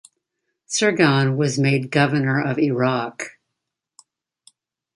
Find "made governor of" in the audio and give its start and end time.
1.59-2.57